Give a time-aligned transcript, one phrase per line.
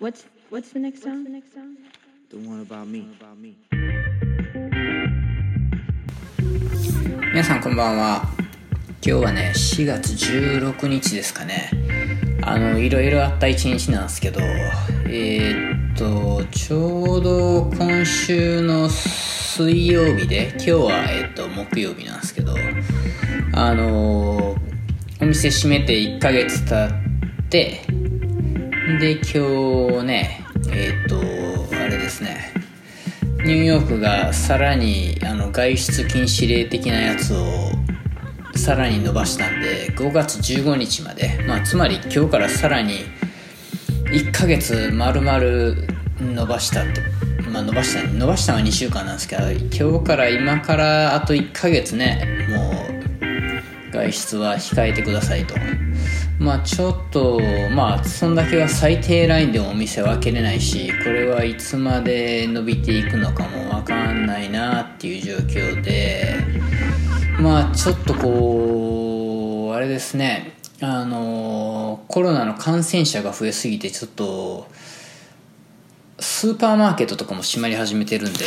[0.00, 1.26] What's what's the next song?
[2.30, 3.06] The one about me.
[7.34, 8.22] 皆さんこんばんは
[9.04, 11.70] 今日はね4月16日ですかね
[12.40, 22.54] あのいろいろあった一日なんですけどえーっとちょうど今週の水曜日で今日は、えーっと木曜日なんですけど
[23.52, 24.56] あの
[25.20, 27.82] お店閉めて1ヶ月経って
[28.98, 32.52] で今日ねえーっとあれですね。
[33.44, 37.72] ニューヨークがさらにあの外出禁止令的なやつを
[38.54, 42.94] さらに伸ばしたんで5月15日まで、まあ、つまり今日からさらに
[44.06, 45.38] 1ヶ月丸々
[46.20, 47.00] 伸ばしたって、
[47.50, 52.72] まあ、伸ばした伸ばしたのは2週間なんですけど今日から今からあと1ヶ月ねも
[53.88, 55.54] う外出は控えてくださいと。
[56.40, 57.38] まあちょっと
[57.70, 66.34] まあそんだけは最低ラインでもお店は開けれないしこれはいつまで伸びていくのかもわかんないなっていう状況で
[67.38, 70.56] まあちょっとこうあれですね。
[70.82, 74.66] あのコロナの感染者が増えすぎてちょっと
[76.18, 78.46] スーパーマーケットとかも閉まり始めてるんで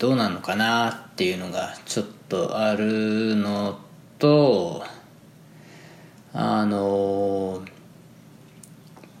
[0.00, 3.78] どうなのかなっていうのがちょっとあるの
[4.18, 4.82] と
[6.32, 7.62] あの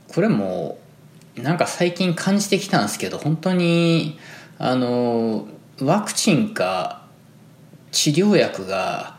[0.08, 0.78] これも
[1.36, 4.18] なんか最近感じてきたんですけど本当に
[4.58, 5.46] あの
[5.80, 7.06] ワクチンか
[7.92, 9.16] 治療薬が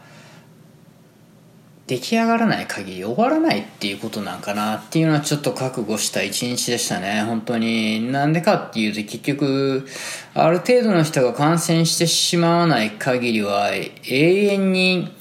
[1.87, 7.23] 出来上がらない限り終わらないっていうことなんかなっていうのはちょっと覚悟した一日でしたね。
[7.23, 8.11] 本当に。
[8.11, 9.87] なんでかっていうと結局
[10.35, 15.11] ある程度の人が感染してしまわない限りは永遠に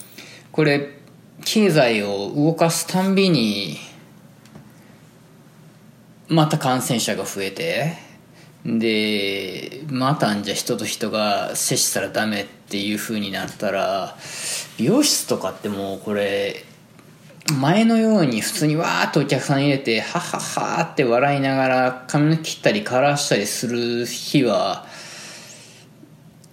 [0.52, 0.97] これ
[1.50, 3.78] 経済を動かすたんびに
[6.28, 7.94] また感染者が増えて
[8.66, 14.14] でまたんじゃ人と人が接したらダメっていう風になったら
[14.76, 16.66] 美容室とかってもうこれ
[17.58, 24.84] 前のように普通にわーっとお客さん入れてはははって笑いながら髪の切ったりカラーしたりする日は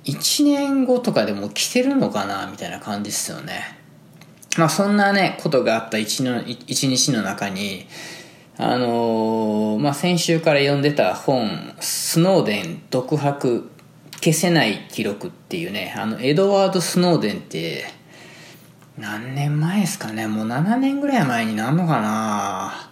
[0.06, 3.84] 1年後とかでも来てるのかなみたいな感じですよね。
[4.58, 7.88] まあそんなねことがあった一の一日の中に
[8.58, 13.70] あのー、まあ、先週から読んでた本「スノーデン独白
[14.22, 17.86] 消せない記録」っていうねあのエドワード・スノーデンって
[18.98, 22.92] 何年前ですかねもう7年ぐらい前になんのかな。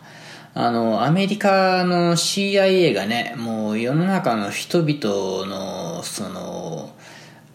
[0.55, 6.93] あのアメリカの CIA がねもう世の中の人々のその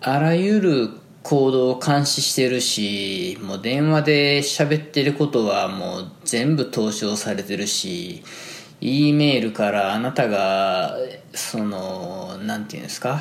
[0.00, 0.90] あらゆる
[1.28, 8.22] 行動を監視してるしもう電話で喋ってることはもう全部投書されてるし
[8.80, 10.96] E メールからあなたが
[11.34, 13.20] そのなんていうんですか？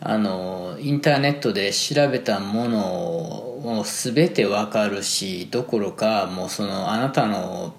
[0.00, 7.74] あのインターネットで調べたものを全てわかるしどころかもうそのあなたの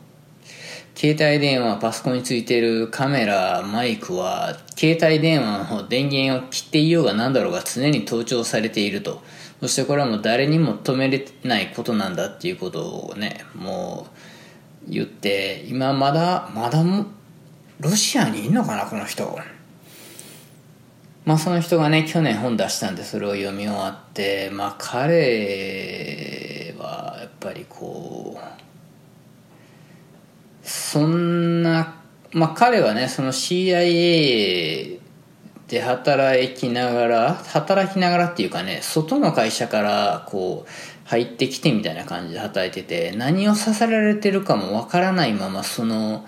[1.01, 9.21] 携帯電話パソコンについてるカメラマイクは携帯電話の電源を切っていようが何だろうが常に盗聴されていると。
[9.61, 14.07] そしてこれはもう誰にも止めれないことなんだっていうことをねも
[14.89, 16.83] う言って今まだまだ
[17.79, 19.39] ロシアにいんのかなこの人。
[21.23, 28.58] まあその人がね去年本出したんでそれを読み終わってまあ彼はやっぱりこう
[30.69, 31.95] そんな、
[32.31, 34.99] まあ彼はね、その CIA
[35.67, 46.27] で働きながら、働きながらっていうかね、外の会社からこう入ってきてみたいな感じで働いてて、何をさせられてるかもわからないまま、その、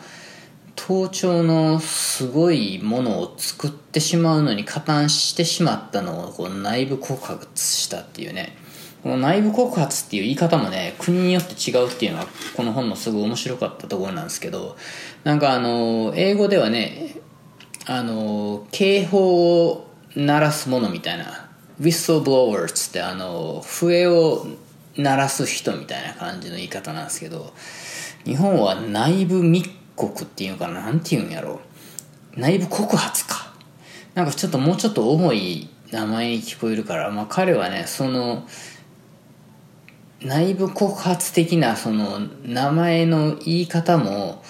[0.75, 8.58] 盗聴のすごいものを作ってしまうのに加担してしまったのをこう内部告発したっていうね。
[9.04, 14.78] この内部告発っていう言い方もね、国によって違うっていうのは、この本のすごい面白かったところなんですけど、
[15.24, 17.16] なんかあの、英語ではね、
[17.88, 21.50] あの、警報を鳴らすものみたいな、
[21.82, 24.46] whistleblowers ってあの、笛を
[24.98, 27.54] 鳴らす人みたいな感じの言い方なんですけど、
[28.24, 31.59] 日本は内部密告っていうのかな、なんていうんやろ
[32.36, 32.40] う。
[32.40, 33.52] 内部告発か。
[34.14, 38.47] なんかちょっともうちょっと重い名前に聞こえるから、まあ彼はね、その、
[40.23, 44.44] 内部告発的なその名前の言い方も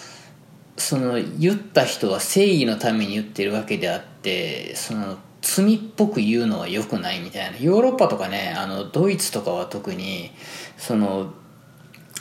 [0.77, 7.57] その言った人は正義のために言ってるわけであってその罪っぽく言うのは良くないみたいな。
[7.57, 10.31] ヨーロッパとかねあのドイツとかは特に
[10.77, 11.33] その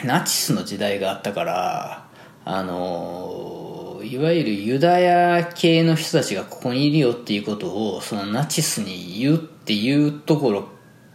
[0.04, 2.08] ナチスの時代があったから
[2.44, 10.68] あのいわゆるユダヤ系の人たちがここにいるよっていうことをそのナチスに言うっていうところ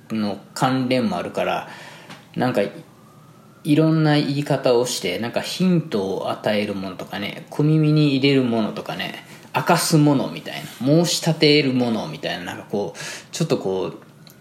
[0.10, 1.70] の関連もあるから
[2.36, 2.62] なんか
[3.64, 13.00] いろんな言い方をしてなんかヒントを与えるものとかね小耳に入れるものとかね明かすものみたいな申し立てるものみたいななんかこう
[13.32, 13.94] ちょっとこ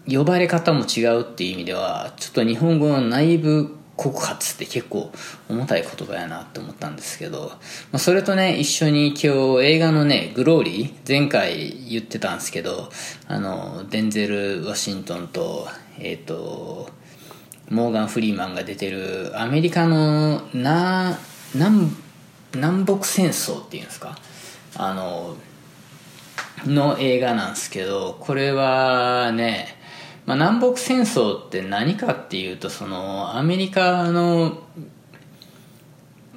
[0.07, 5.11] う呼ばれ方も違うっていう意味ではちょっと日本語の内部告発って結構
[5.49, 7.55] 重たい言葉やなって思ったんですけど、ま
[7.93, 9.15] あ、それとね一緒に今
[9.61, 12.89] 日映画のね「グローリー」前回言ってたんですけど
[13.27, 16.89] あのデンゼル・ワシントンとえっ、ー、と
[17.69, 21.17] モーガン・フリーマンが出てるアメリカのな
[21.53, 21.91] 南
[22.53, 24.17] 南北戦争っていうんですか？
[24.75, 25.35] あの
[26.65, 29.77] の映画なんですけどこれはね、
[30.25, 34.63] まあ、南北戦争って何かっていうとそのアメリカの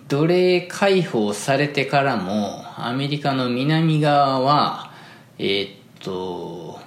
[0.08, 4.92] 奴隷解放されてからもアメリカの南側は
[5.38, 5.70] えー、っ
[6.00, 6.80] と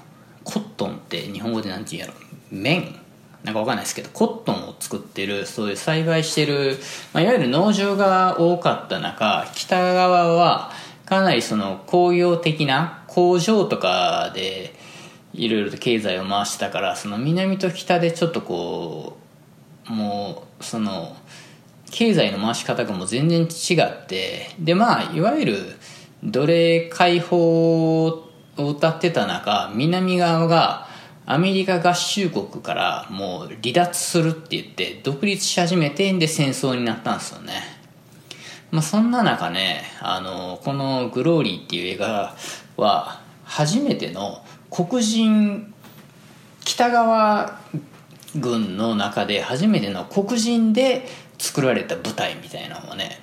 [0.43, 2.19] コットンって日本語で何て言うんやろ？
[2.51, 3.00] 綿。
[3.43, 6.77] なんかわかんないですけどコットンを作ってるそういう栽培してる、
[7.13, 10.71] まあ、いわゆる農場が多かった中北側は
[11.05, 14.73] かなりその工業的な工場とかで
[15.33, 19.17] いろいろと経済を回してたからその南と北でちょっとこ
[19.89, 21.15] うもうその
[21.89, 25.57] 経済の回し方がもう全然違ってでまあいわゆる
[26.23, 30.90] 奴隷解放を歌ってた中南側が
[31.25, 37.81] アメリカ合衆国からもう離脱するって言って独立し始めてんで戦争になったんですよね。
[38.71, 42.35] まあ、そんな中ねあのこの「グローリー」っていう映画
[42.77, 45.73] は初めての黒人
[46.63, 47.59] 北側
[48.37, 51.05] 軍の中で初めての黒人で
[51.37, 53.19] 作られた舞台みたいなのをね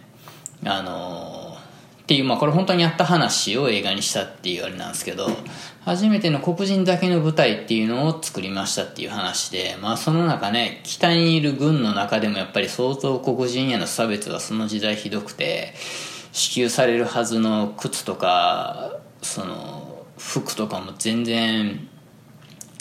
[0.67, 1.57] あの
[2.03, 5.29] っていうまあこれ本当にあった話を映画にしたっていうあれなんですけど
[5.85, 15.75] 初めての黒人だけの部隊っていうのを作りましたっていう話で、まあその中ね、北にいる軍の中でもやっぱり相当黒人への差別はその時代ひどくて、
[16.33, 21.89] 支給されるはずの靴とか、その服とかも全然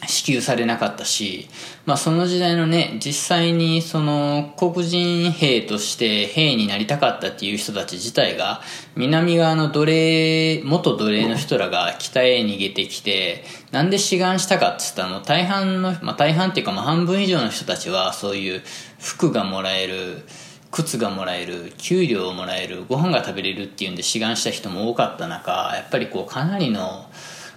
[0.06, 1.50] 支給されなかったし、
[1.86, 8.62] まあその時代のね、実際にその黒人兵として兵になりたかったっていう人たち自体が、
[8.96, 18.62] 南側の奴隷、元奴隷の人らが北へ逃げてきて、なんで志願したかって言ったらもう大半の、まあ大半っていうかまあ半分以上の人たちはそういう
[19.00, 20.22] 服がもらえる、
[20.70, 27.10] 靴がもらえる、給料をもらえる、ご飯が食べれるっていうんで志願した人も多かった中、やっぱりこうかなりの、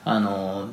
[0.06, 0.70] あの、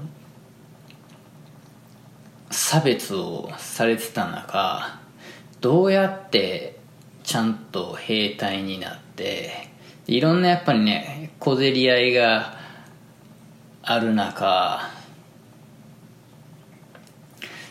[2.50, 5.00] 差別をされてた中
[5.62, 6.80] どうやって
[7.24, 9.70] ちゃんと兵隊になって
[10.06, 12.58] いろんなやっぱりね小競り合いが
[13.82, 14.90] ある中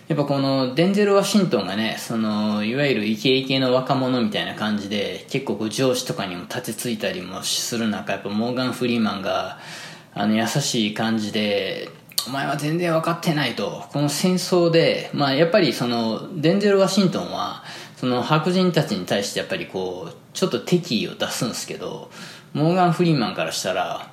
[0.08, 9.58] やっぱこのデンゼル・ワシントンがねそのいわゆるイケイケの若者みたいな感じで結構上司とかにも立てついたりもする中やっぱモーガン・フリーマンが
[10.14, 11.90] あの優しい感じで
[12.26, 13.84] お前は全然分かってないと。
[13.92, 17.62] この戦争で、まあやっぱりその、デンゼル・ワシントンは、
[17.96, 22.10] その白人たちに対してやっぱりこう、ちょっと敵意を出すんですけど、
[22.52, 24.10] モーガン・フリーマンからしたら、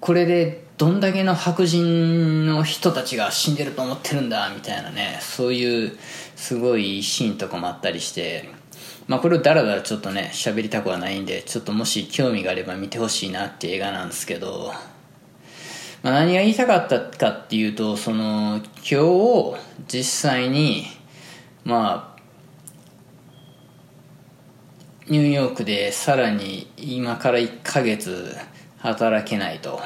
[0.00, 5.96] これでどんだけの白人の人たちが死んでると思ってるんだ、みたいなね、そういう
[6.34, 8.48] すごいシーンとかもあったりして、
[9.06, 14.74] まあこれをダラダラちょっとね、喋りたくはないんで、ちょっともし興味があれば見てほしいなっていう映画なんですけど、
[16.02, 19.56] まあ、何が言いたかったかっていうとその今日
[19.86, 20.86] 実際に
[21.64, 22.22] まあ
[25.08, 28.36] ニューヨークでさらに今から1ヶ月
[28.78, 29.80] 働けないと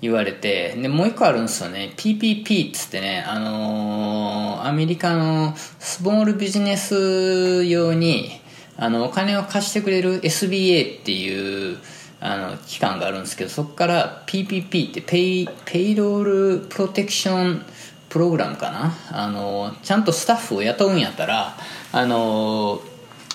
[0.00, 1.92] 言われてでもう一個あるんですよね。
[1.96, 8.40] PPP っつってねあのー、アメリカのスモールビジネス用に
[8.76, 11.78] あのお金を貸してくれる SBA っていう
[12.24, 18.92] あの期間があるんですけどそこから PPP って Pay Payroll Protection Program かな？
[19.10, 21.56] あのちゃんとスタッフを雇うんやったら
[21.90, 22.80] あの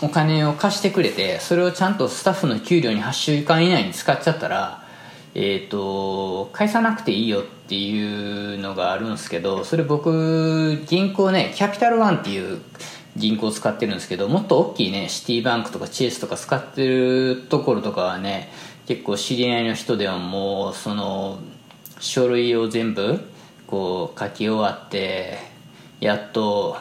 [0.02, 4.84] お金を貸してくれてそれをちゃんとスタッフの給料に8週間以内に使っちゃったら
[5.36, 12.62] えっ、ー、と返さなくていいよっていうのがあるんですけどそれ僕銀行ね Capital One っていう
[13.18, 18.52] 銀行使ってるんですけどもっと大きいねシティバンクとかチェイスとか使ってるところとかはね
[18.88, 21.40] 結構知り合いの人ではもうその
[22.00, 23.20] 書類を全部
[23.68, 25.38] こう書き終わって
[26.00, 26.78] やっと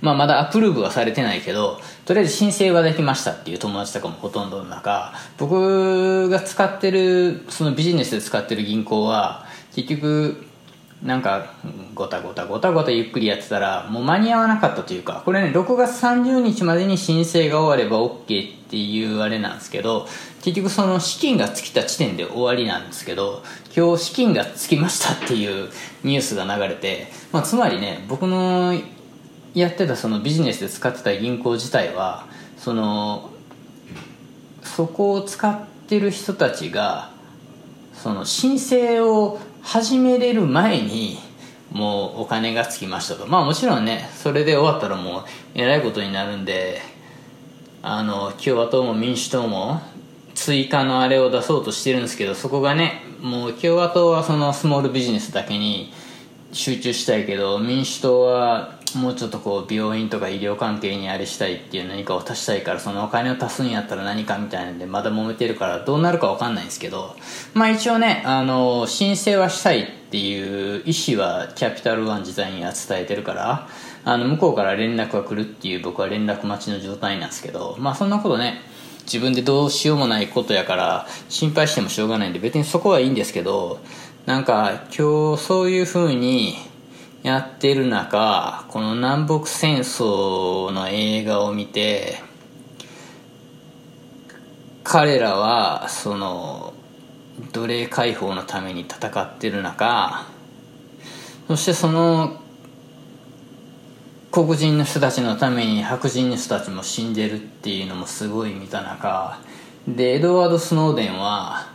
[0.00, 10.44] まあ、まだアプローブはされてないけどとりあえず申請はできましたっていう友達とかもほとんどの中僕が使ってるそのビジネスで使ってる銀行は結局
[11.02, 11.54] なんか
[11.94, 20.06] ごたごたごたごたゆっくりやってたらもう間に合わなかったというかこれね6月30日までに申請が終われば OK っていうあれなんですけど
[20.42, 23.42] 結局その資金が尽きた時点で終わりなんですけど
[23.76, 25.70] 今日資金が尽きましたっていう
[26.04, 28.72] ニュースが流れて、まあ、つまりね僕の
[29.54, 33.30] やってたそのビジネスで使ってた銀行自体はその
[34.62, 37.10] そこを使ってる人たちが
[37.92, 41.18] その申請を始めれる前に
[41.70, 43.26] もうお金がつきましたと。
[43.26, 46.80] まあもちろんねそれで終わったらもうえらいことになるんで
[47.82, 49.80] あの共和党も民主党も
[50.34, 55.92] 追加のあれを出そうとしてるんですけどそこがねもう共和党はそのスモールビジネスだけに
[56.52, 67.16] 集中したいけど民主党はもうちょっとこう病院とか医療関係にあれしたいっていう何かを足したいからそのお金を足すんやったら何かみたいなんでまだ揉めてるからどうなるか分かんないんですけど
[67.54, 73.68] まあ一応ねあの申請はしたいっていう意思はキャピタルワン自体には伝えてるから
[74.04, 78.60] あの向こうから連絡が来るっていう僕は連絡待ちの状態なんですけどまあそんなことね
[79.04, 83.80] 自分でどうしようもないことやから心配してもしょうがないんで別にそこはいいんですけど
[84.26, 86.54] なんか今日そういう風に
[87.22, 92.18] やってる中この南北戦争の映画を見て
[94.82, 96.74] 彼らはその
[97.52, 100.26] 奴隷解放のために戦ってる中
[101.46, 102.40] そしてその
[104.32, 109.38] 黒人の人たちのために白人の人たちも死んでるっていうのもすごい見た中
[109.86, 111.70] でエドワード・スノーデンは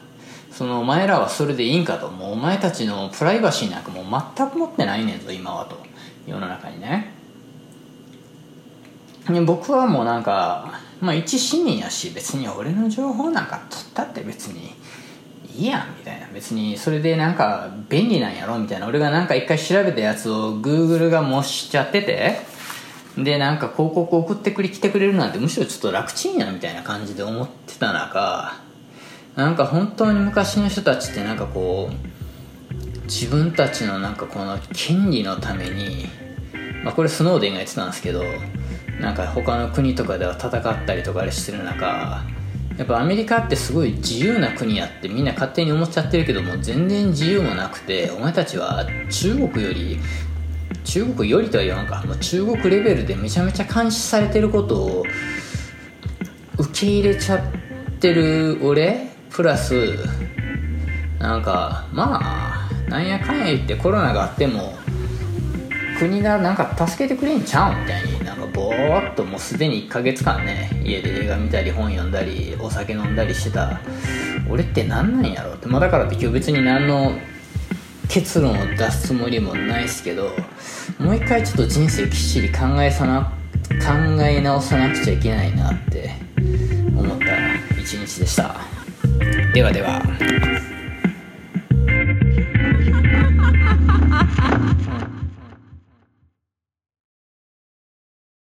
[0.57, 2.09] そのお前らはそれでいいんかと。
[2.09, 5.77] もうお前たちのプライバシーなんかもう全く持ってないねんぞ今はと。
[6.25, 7.13] 世の中にね。
[9.45, 14.73] 僕はもうなんかまあ一市民やし別に俺の情報なんか取ったって別に
[15.55, 16.27] いいやんみたいな。
[16.33, 18.87] 別にそれでなんか便利なんやろみたいな。
[18.87, 22.39] 俺がなんか一回調べたやつを Google が模しちゃってて
[23.15, 28.65] でなんか広告送ってくれ来てくれるなんてむしろちょっと楽ちんやみたいな感じで思ってた中
[29.37, 36.07] なんか本当に昔の人たちってなんかこう自分たちのなんかこの権利のために
[36.83, 38.23] まあこれスノーデンが言ってたんですけど
[38.99, 42.25] なんか他の国とかでは戦ったりとかしてる中
[42.77, 49.99] やっぱアメリカってすごい自由な国やってみんな勝手に思っちゃってるけども全然自由もなくてお前たちは中国より
[50.83, 52.01] 中国よりとは言わんか。
[52.07, 55.03] もう中国レベルでめちゃめちゃ監視されてることを
[56.57, 57.41] 受け入れちゃっ
[57.99, 59.99] てる俺プラス
[61.19, 64.73] なんかまあなんやかんや言ってコロナがあっても
[65.99, 73.79] 国がなんか助けてくれんちゃうみたいになんかぼーっともうすでに1ヶ月間ね家で映画見たり本読んだりお酒飲んだりしてた。
[74.49, 75.67] 俺って何なんやろって。
[75.67, 77.11] まあだからって今日別に何の
[78.09, 80.31] 結論を出すつもりもないですけど
[80.97, 83.31] もう一回ちょっと人生きっちり考えさな
[83.69, 86.15] 考え直さなくちゃいけないなって
[86.97, 87.25] 思った
[87.79, 88.76] 一日でした。
[89.53, 90.56] ではでは。